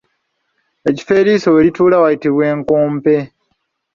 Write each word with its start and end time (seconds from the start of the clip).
Ekifo 0.89 1.13
eriiso 1.19 1.47
we 1.53 1.65
lituula 1.65 1.97
wayitibwa 2.03 2.47
nkompe. 2.59 3.15